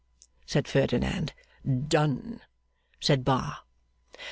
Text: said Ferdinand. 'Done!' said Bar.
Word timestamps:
said 0.47 0.67
Ferdinand. 0.67 1.31
'Done!' 1.63 2.41
said 2.99 3.23
Bar. 3.23 3.59